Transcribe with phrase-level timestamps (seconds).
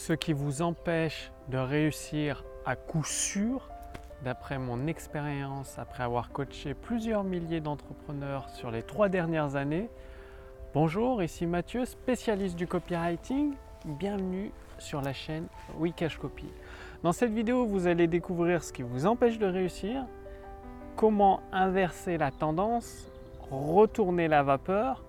[0.00, 3.68] ce qui vous empêche de réussir à coup sûr,
[4.24, 9.90] d'après mon expérience, après avoir coaché plusieurs milliers d'entrepreneurs sur les trois dernières années.
[10.72, 13.52] Bonjour, ici Mathieu, spécialiste du copywriting.
[13.84, 15.48] Bienvenue sur la chaîne
[15.78, 16.48] Wikash Copy.
[17.02, 20.06] Dans cette vidéo, vous allez découvrir ce qui vous empêche de réussir,
[20.96, 23.06] comment inverser la tendance,
[23.50, 25.04] retourner la vapeur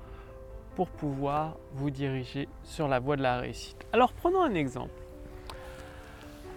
[0.75, 3.85] pour pouvoir vous diriger sur la voie de la réussite.
[3.93, 4.91] Alors prenons un exemple.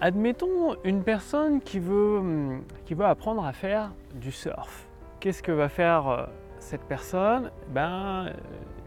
[0.01, 2.65] Admettons une personne qui veut, hum,
[3.01, 4.89] apprendre à faire du surf.
[5.21, 6.27] Qu'est-ce que va faire euh,
[6.59, 7.51] cette personne?
[7.69, 8.33] Ben,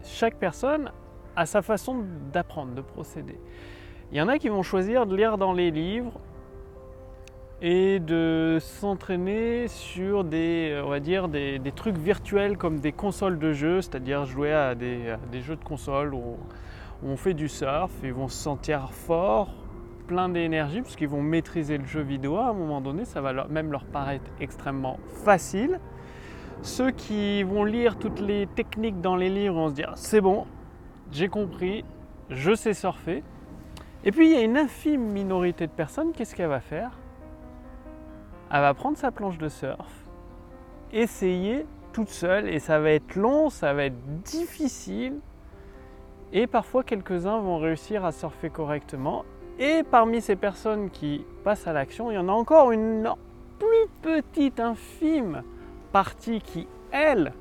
[0.04, 0.92] Chaque personne
[1.34, 3.38] a sa façon d'apprendre, de procéder.
[4.10, 6.20] Il y en a qui vont choisir de lire dans les livres
[7.60, 13.38] et de s'entraîner sur des, euh, on va dire, des, trucs virtuels comme des consoles
[13.38, 16.36] de jeux, c'est-à-dire jouer à des, jeux de consoles où,
[17.04, 19.54] on fait du surf, ils vont se sentir forts,
[20.08, 23.70] plein d'énergie, puisqu'ils vont maîtriser le jeu vidéo à un moment donné, ça va même
[23.70, 25.78] leur paraître extrêmement facile.
[26.62, 30.46] Ceux qui vont lire toutes les techniques dans les livres vont se dire c'est bon,
[31.12, 31.84] j'ai compris,
[32.30, 33.22] je sais surfer.
[34.04, 36.90] Et puis il y a une infime minorité de personnes, qu'est-ce qu'elle va faire?
[38.50, 39.92] Elle va prendre sa planche de surf,
[40.92, 45.20] essayer toute seule et ça va être long, ça va être difficile.
[46.32, 49.24] Et parfois quelques-uns vont réussir à surfer correctement.
[49.58, 53.10] Et parmi ces personnes qui passent à l'action, il y en a encore une
[53.58, 55.42] plus petite, infime
[55.92, 57.32] partie qui, elle,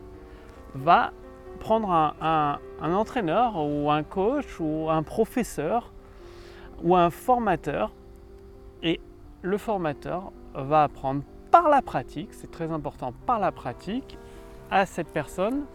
[0.73, 1.11] va
[1.59, 5.91] prendre un, entraîneur ou un coach ou un professeur
[6.83, 7.91] ou un formateur.
[8.83, 8.99] Et
[9.41, 14.17] le formateur va apprendre par la pratique, c'est très important, par la pratique,
[14.69, 15.65] à cette personne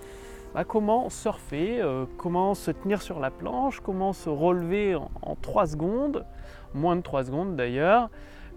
[0.54, 5.66] bah, comment surfer, euh, comment se tenir sur la planche, comment se relever en, 3
[5.68, 6.26] secondes,
[6.74, 8.10] moins de 3 secondes d'ailleurs,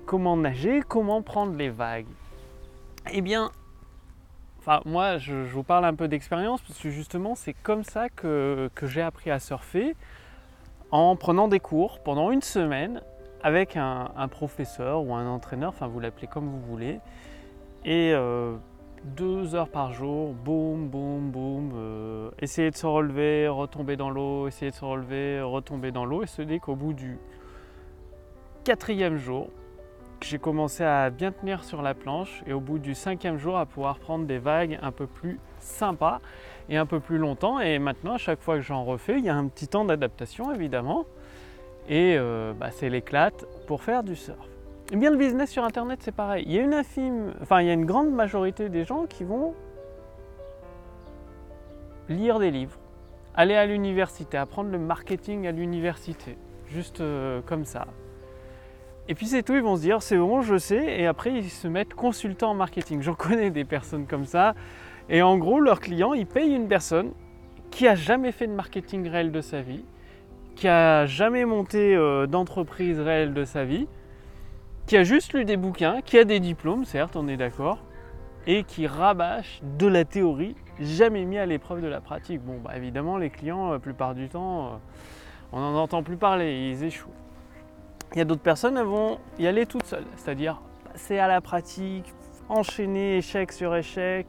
[0.06, 2.08] comment nager, comment prendre les vagues.
[3.14, 3.50] Eh bien,
[4.60, 8.70] enfin moi je, vous parle un peu d'expérience parce que justement c'est comme ça que
[8.84, 9.96] j'ai appris à surfer
[10.92, 13.02] en prenant des cours pendant une semaine
[13.44, 17.00] avec un, professeur ou un entraîneur, enfin vous l'appelez comme vous voulez,
[17.84, 18.56] et euh,
[19.04, 24.48] deux heures par jour, boum, boum, boum, euh, essayer de se relever, retomber dans l'eau,
[24.48, 27.20] essayer de se relever, retomber dans l'eau, et se dit qu'au bout du
[28.64, 29.50] quatrième jour,
[30.22, 33.68] j'ai commencé à bien tenir sur la planche, et au bout du cinquième jour, à
[33.68, 36.20] pouvoir prendre des vagues un peu plus sympas
[36.68, 39.30] et un peu plus longtemps, et maintenant, à chaque fois que j'en refais, il y
[39.30, 41.06] a un petit temps d'adaptation évidemment,
[41.88, 44.38] et euh, bah, c'est l'éclate pour faire du surf.
[44.38, 46.44] Et eh bien le business sur internet c'est pareil.
[46.48, 49.24] Il y a une infime, enfin il y a une grande majorité des gens qui
[49.24, 49.54] vont
[52.08, 52.78] lire des livres,
[53.34, 56.38] aller à l'université, apprendre le marketing à l'université,
[56.68, 57.88] juste euh, comme ça.
[59.08, 61.50] Et puis c'est tout, ils vont se dire c'est bon, je sais, et après ils
[61.50, 63.02] se mettent consultants en marketing.
[63.02, 64.54] J'en connais des personnes comme ça.
[65.10, 67.12] Et en gros, leurs clients, ils payent une personne
[67.70, 69.86] qui a jamais fait de marketing réel de sa vie,
[70.56, 73.88] qui a jamais monté euh, d'entreprise réelle de sa vie,
[74.88, 77.80] qui a juste lu des bouquins, qui a des diplômes, certes, on est d'accord,
[78.48, 82.42] et qui rabâche de la théorie, jamais mis à l'épreuve de la pratique.
[82.42, 84.70] Bon, bah, évidemment, les clients, la plupart du temps, euh,
[85.52, 87.10] on n'en entend plus parler, ils échouent.
[88.14, 90.62] Il y a d'autres personnes, elles vont y aller toutes seules, c'est-à-dire
[90.92, 92.14] passer à la pratique,
[92.48, 94.28] enchaîner échec sur échec,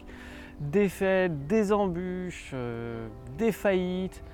[0.60, 4.25] défaites, des embûches, euh, des faillites,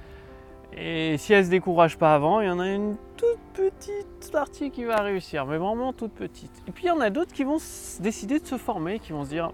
[0.77, 4.71] et si elle se décourage pas avant, il y en a une toute petite partie
[4.71, 6.63] qui va réussir, mais vraiment toute petite.
[6.67, 7.59] Et puis il y en a d'autres qui vont
[8.01, 9.53] décider de se former, qui vont se dire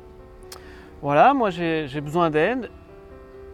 [1.02, 2.70] voilà, moi j'ai besoin d'aide,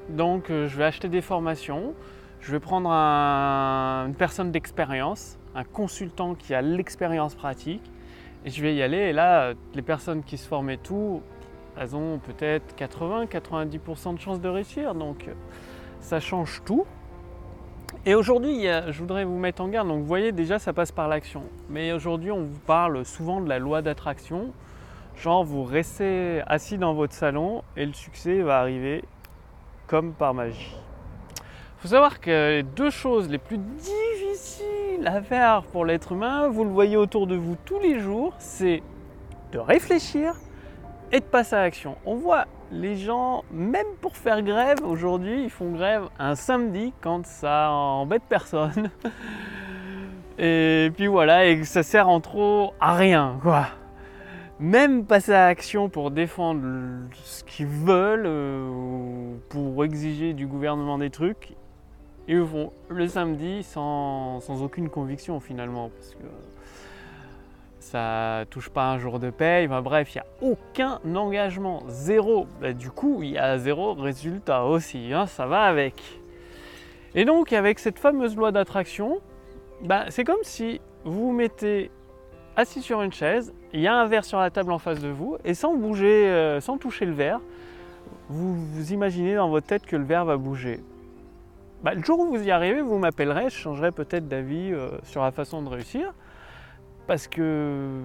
[0.08, 1.94] donc euh, je vais acheter des formations,
[2.40, 7.82] je vais prendre une personne d'expérience, un consultant qui a l'expérience pratique,
[8.44, 8.98] et je vais y aller.
[8.98, 11.22] Et là, les personnes qui se forment et tout,
[11.78, 15.28] elles ont peut-être 80-90% de chances de réussir, donc
[16.00, 16.84] ça change tout.
[18.06, 19.88] Et aujourd'hui, je voudrais vous mettre en garde.
[19.88, 21.44] Donc, vous voyez, déjà, ça passe par l'action.
[21.70, 24.52] Mais aujourd'hui, on vous parle souvent de la loi d'attraction.
[25.16, 29.04] Genre, vous restez assis dans votre salon et le succès va arriver
[29.86, 30.76] comme par magie.
[31.38, 36.48] Il faut savoir que les deux choses les plus difficiles à faire pour l'être humain,
[36.48, 38.82] vous le voyez autour de vous tous les jours, c'est
[39.52, 40.34] de réfléchir
[41.10, 41.96] et de passer à l'action.
[42.04, 47.26] On voit les gens, même pour faire grève, aujourd'hui, ils font grève un samedi quand
[47.26, 48.90] ça embête personne.
[50.38, 53.68] Et puis voilà, et ça sert en trop à rien, quoi.
[54.58, 56.60] Même passer à l'action pour défendre
[57.22, 61.54] ce qu'ils veulent, euh, ou pour exiger du gouvernement des trucs,
[62.26, 66.26] ils le font le samedi sans, aucune conviction finalement, que
[67.84, 72.46] ça touche pas un jour de paye, bref, il n'y a aucun engagement, zéro.
[72.60, 76.02] Bah, du coup, il y a zéro résultat aussi, hein, ça va avec.
[77.14, 79.20] Et donc, avec cette fameuse loi d'attraction,
[79.82, 81.90] bah, c'est comme si vous vous mettez
[82.56, 85.08] assis sur une chaise, il y a un verre sur la table en face de
[85.08, 87.40] vous, et sans bouger, euh, sans toucher le verre,
[88.28, 90.80] vous, vous imaginez dans votre tête que le verre va bouger.
[91.82, 95.22] Bah, le jour où vous y arrivez, vous m'appellerez, je changerai peut-être d'avis euh, sur
[95.22, 96.14] la façon de réussir.
[97.06, 98.00] Parce que,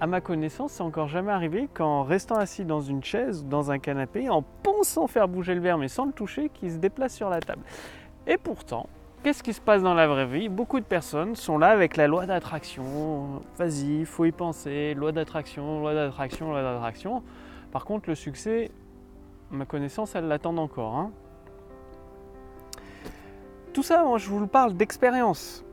[0.00, 3.78] à ma connaissance, c'est encore jamais arrivé qu'en restant assis dans une chaise, dans un
[3.78, 7.30] canapé, en pensant faire bouger le verre mais sans le toucher, qu'il se déplace sur
[7.30, 7.62] la table.
[8.26, 8.88] Et pourtant,
[9.22, 10.48] qu'est-ce qui se passe dans la vraie vie?
[10.48, 13.42] Beaucoup de personnes sont là avec la loi d'attraction.
[13.56, 14.94] Vas-y, faut y penser.
[14.94, 17.22] Loi d'attraction, loi d'attraction, loi d'attraction.
[17.70, 18.70] Par contre, le succès,
[19.52, 20.96] à ma connaissance, elle l'attend encore.
[20.96, 21.10] Hein.
[23.72, 25.64] Tout ça, moi, je vous le parle d'expérience.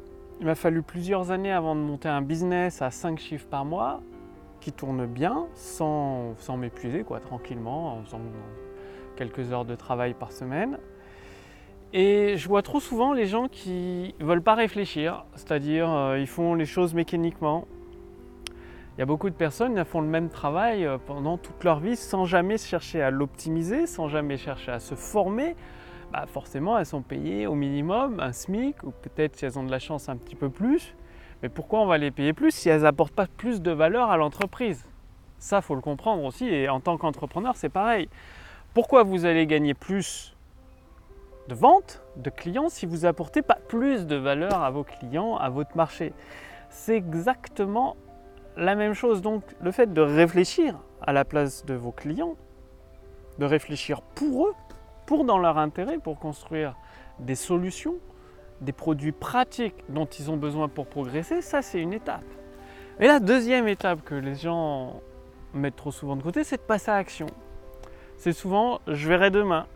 [0.42, 4.02] Il m'a fallu plusieurs années avant de monter un business à 5 chiffres par mois
[4.60, 8.22] qui tourne bien sans, m'épuiser, quoi, tranquillement, en faisant
[9.16, 10.80] quelques heures de travail par semaine.
[11.94, 16.56] Et je vois trop souvent les gens qui veulent pas réfléchir, c'est-à-dire euh, ils font
[16.56, 17.68] les choses mécaniquement.
[18.98, 21.80] Il y a beaucoup de personnes qui font le même travail euh, pendant toute leur
[21.80, 25.56] vie sans jamais chercher à l'optimiser, sans jamais chercher à se former,
[26.12, 29.72] bah, forcément elles sont payées au minimum un SMIC ou peut-être si elles ont de
[29.72, 30.96] la chance un petit peu plus.
[31.42, 34.18] Mais pourquoi on va les payer plus si elles n'apportent pas plus de valeur à
[34.18, 34.86] l'entreprise?
[35.40, 36.46] Ça, faut le comprendre aussi.
[36.48, 38.08] Et en tant qu'entrepreneur, c'est pareil.
[38.76, 40.36] Pourquoi vous allez gagner plus
[41.48, 45.50] de ventes, de clients, si vous apportez pas plus de valeur à vos clients, à
[45.50, 46.14] votre marché?
[46.70, 47.98] C'est exactement
[48.56, 49.24] la même chose.
[49.24, 52.36] Donc, le fait de réfléchir à la place de vos clients,
[53.40, 54.54] de réfléchir pour eux,
[55.12, 56.74] pour dans leur intérêt, pour construire
[57.20, 57.96] des solutions,
[58.62, 62.24] des produits pratiques dont ils ont besoin pour progresser, ça c'est une étape.
[62.98, 65.02] Et la deuxième étape que les gens
[65.54, 67.28] mettent trop souvent de côté, c'est de passer à l'action.
[68.16, 69.68] C'est souvent je verrai demain.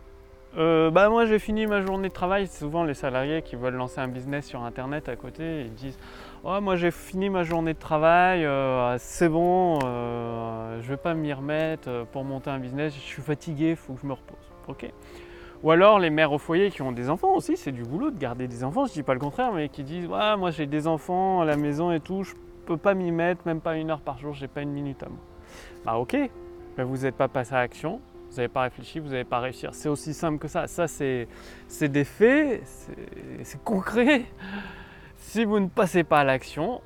[0.58, 2.48] Euh, bah moi j'ai fini ma journée de travail.
[2.48, 5.64] C'est souvent les salariés qui veulent lancer un business sur internet à côté.
[5.66, 6.00] Ils disent
[6.46, 11.14] oh, moi j'ai fini ma journée de travail, euh, c'est bon, euh, je vais pas
[11.14, 12.96] m'y remettre pour monter un business.
[12.96, 14.55] Je suis fatigué, il faut que je me repose.
[14.68, 14.92] Ok.
[15.64, 18.20] Ou alors les mères au foyer qui ont des enfants aussi, c'est du boulot de
[18.20, 21.42] garder des enfants, je dis pas le contraire, mais qui disent moi j'ai des enfants
[21.42, 22.34] à la maison et tout, je
[22.66, 25.08] peux pas m'y mettre, même pas une heure par jour, j'ai pas une minute à
[25.08, 25.20] moi.
[25.86, 26.18] Bah ok,
[26.78, 29.74] mais vous n'êtes pas passé à l'action, vous n'avez pas réfléchi, vous n'allez pas réussir.
[29.74, 30.68] C'est aussi simple que ça.
[30.68, 31.28] Ça, c'est
[31.82, 32.62] des faits,
[33.44, 34.26] c'est concret.
[35.18, 36.82] Si vous ne passez pas à l'action,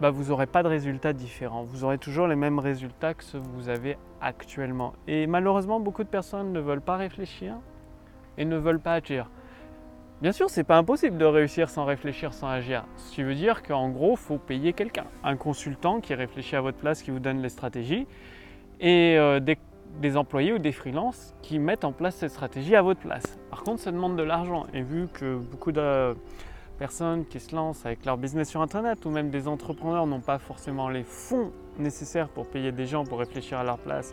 [0.00, 1.62] bah, vous n'aurez pas de résultats différents.
[1.62, 4.92] Vous aurez toujours les mêmes résultats que ceux que vous avez actuellement.
[5.06, 7.54] Et malheureusement, beaucoup de personnes ne veulent pas réfléchir
[8.36, 9.28] et ne veulent pas agir.
[10.20, 12.84] Bien sûr, c'est pas impossible de réussir sans réfléchir, sans agir.
[12.96, 16.60] Ce qui veut dire qu'en gros, il faut payer quelqu'un, un consultant qui réfléchit à
[16.60, 18.06] votre place, qui vous donne les stratégies,
[18.80, 19.58] et euh, des,
[20.00, 23.38] des, employés ou des freelances qui mettent en place ces stratégies à votre place.
[23.50, 24.66] Par contre, ça demande de l'argent.
[24.74, 26.16] Et vu que beaucoup de
[26.78, 30.38] personnes qui se lancent avec leur business sur Internet ou même des entrepreneurs n'ont pas
[30.38, 34.12] forcément les fonds nécessaires pour payer des gens pour réfléchir à leur place,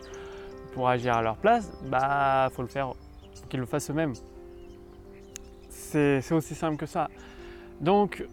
[0.74, 2.92] pour agir à leur place, bah faut le faire,
[3.48, 4.14] qu'ils le fassent eux-mêmes.
[5.70, 7.08] C'est aussi simple que ça.
[7.80, 8.26] Donc,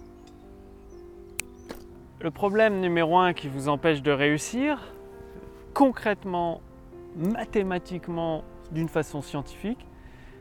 [2.20, 4.80] le problème numéro un qui vous empêche de réussir,
[5.74, 6.62] concrètement,
[7.16, 9.86] mathématiquement, d'une façon scientifique,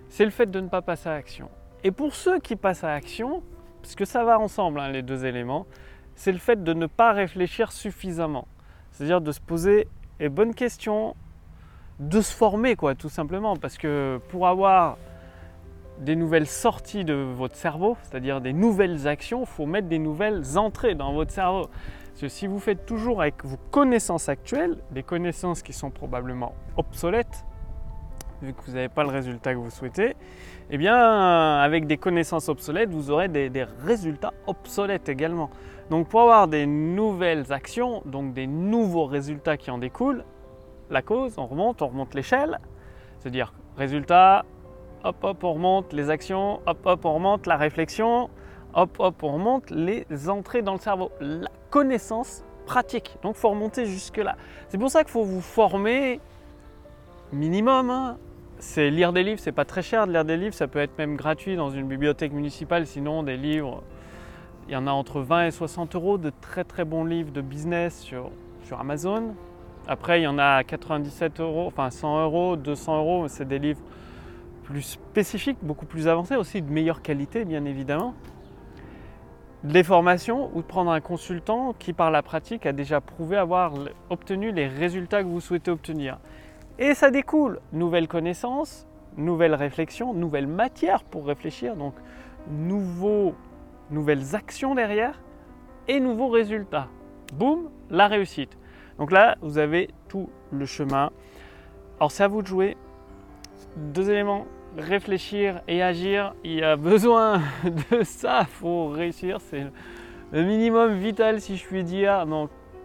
[0.08, 1.50] c'est le fait de ne pas passer à l'action.
[1.84, 3.42] Et pour ceux qui passent à l'action,
[3.82, 5.66] parce que ça va ensemble, hein, les deux éléments,
[6.14, 8.46] c'est le fait de ne pas réfléchir suffisamment.
[8.92, 9.88] C'est-à-dire de se poser
[10.20, 11.16] les bonnes questions,
[11.98, 13.56] de se former, quoi, tout simplement.
[13.56, 14.98] Parce que pour avoir
[15.98, 20.56] des nouvelles sorties de votre cerveau, c'est-à-dire des nouvelles actions, il faut mettre des nouvelles
[20.56, 21.68] entrées dans votre cerveau.
[22.08, 26.54] Parce que si vous faites toujours avec vos connaissances actuelles, des connaissances qui sont probablement
[26.76, 27.44] obsolètes,
[28.42, 30.16] vu que vous n'avez pas le résultat que vous souhaitez,
[30.70, 35.50] eh bien, avec des connaissances obsolètes, vous aurez des, résultats obsolètes également.
[35.90, 40.24] Donc, pour avoir des nouvelles actions, donc des nouveaux résultats qui en découlent,
[40.90, 42.58] la cause, on remonte, on remonte l'échelle,
[43.18, 44.44] c'est-à-dire résultat,
[45.04, 48.30] hop hop, on remonte les actions, hop hop, on remonte la réflexion,
[48.74, 53.16] hop hop, on remonte les entrées dans le cerveau, la connaissance pratique.
[53.22, 54.36] Donc, il faut remonter jusque-là.
[54.68, 56.20] C'est pour ça qu'il faut vous former
[57.32, 58.18] minimum hein,
[58.62, 60.96] c'est lire des livres, c'est pas très cher de lire des livres, ça peut être
[60.96, 63.82] même gratuit dans une bibliothèque municipale, sinon des livres,
[64.68, 67.40] il y en a entre 20 et 60 euros de très très bons livres de
[67.40, 68.30] business sur,
[68.62, 69.34] sur Amazon.
[69.88, 73.58] Après, il y en a à 97 euros, enfin 100 euros, 200 euros, c'est des
[73.58, 73.80] livres
[74.62, 78.14] plus spécifiques, beaucoup plus avancées, aussi de meilleure qualité bien évidemment.
[79.64, 83.72] Des formations ou de prendre un consultant qui par la pratique a déjà prouvé avoir
[84.08, 86.18] obtenu les résultats que vous souhaitez obtenir.
[86.78, 88.86] Et ça découle nouvelles connaissances,
[89.16, 91.94] nouvelles réflexions, nouvelles matières pour réfléchir, donc
[92.48, 93.34] nouveaux,
[93.90, 95.20] nouvelles actions derrière
[95.88, 96.88] et nouveaux résultats.
[97.34, 98.56] Boum, la réussite.
[98.98, 101.10] Donc là, vous avez tout le chemin.
[101.98, 102.76] Alors c'est à vous de jouer.
[103.76, 106.34] Deux éléments, réfléchir et agir.
[106.44, 107.42] Il y a besoin
[107.90, 109.38] de ça pour réussir.
[109.40, 109.66] C'est
[110.32, 112.24] le minimum vital si je puis dire.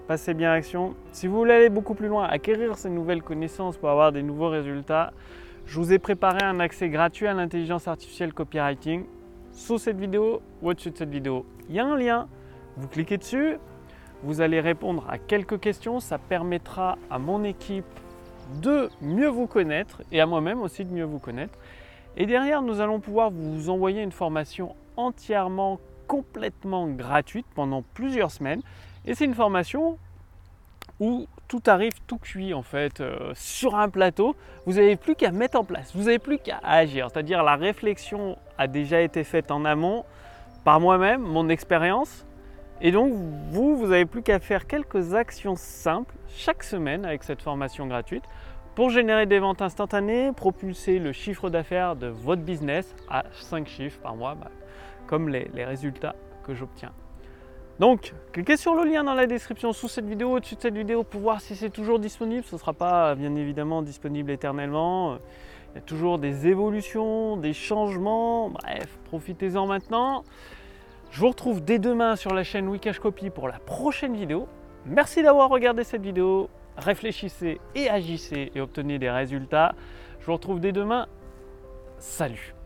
[0.08, 0.96] Passez bien à l'action.
[1.12, 4.50] Si vous voulez aller beaucoup plus loin, acquérir ces nouvelles connaissances pour avoir des nouveaux
[4.50, 5.12] résultats,
[5.66, 9.04] je vous ai préparé un accès gratuit à l'intelligence artificielle copywriting.
[9.52, 12.28] Sous cette vidéo ou au-dessus de cette vidéo, il y a un lien.
[12.78, 13.58] Vous cliquez dessus,
[14.24, 16.00] vous allez répondre à quelques questions.
[16.00, 17.86] Ça permettra à mon équipe
[18.62, 21.58] de mieux vous connaître et à moi-même aussi de mieux vous connaître.
[22.16, 28.62] Et derrière, nous allons pouvoir vous envoyer une formation entièrement, complètement gratuite pendant plusieurs semaines.
[29.08, 29.98] Et c'est une formation
[31.00, 34.36] où tout arrive tout cuit en fait euh, sur un plateau.
[34.66, 37.08] Vous n'avez plus qu'à mettre en place, vous n'avez plus qu'à agir.
[37.10, 40.04] C'est-à-dire la réflexion a déjà été faite en amont
[40.66, 42.26] par moi-même, mon expérience.
[42.82, 43.14] Et donc
[43.50, 48.26] vous, vous n'avez plus qu'à faire quelques actions simples chaque semaine avec cette formation gratuite
[48.76, 54.00] pour générer des ventes instantanées, propulser le chiffre d'affaires de votre business à 5 chiffres
[54.02, 54.52] par mois, bah,
[55.08, 56.92] comme les résultats que j'obtiens.
[57.80, 61.04] Donc, cliquez sur le lien dans la description sous cette vidéo, au-dessus de cette vidéo
[61.04, 62.44] pour voir si c'est toujours disponible.
[62.44, 65.18] Ce ne sera pas bien évidemment disponible éternellement.
[65.74, 68.50] Il y a toujours des évolutions, des changements.
[68.50, 70.24] Bref, profitez-en maintenant.
[71.12, 74.48] Je vous retrouve dès demain sur la chaîne Wikash Copy pour la prochaine vidéo.
[74.86, 76.50] Merci d'avoir regardé cette vidéo.
[76.78, 79.74] Réfléchissez et agissez et obtenez des résultats.
[80.20, 81.08] Je vous retrouve dès demain.
[82.00, 82.57] Salut